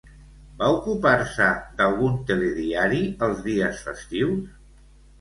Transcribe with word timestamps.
Va 0.63 0.69
ocupar-se 0.77 1.51
d'algun 1.83 2.17
telediari 2.31 3.05
els 3.29 3.47
dies 3.53 3.87
festius? 3.89 4.61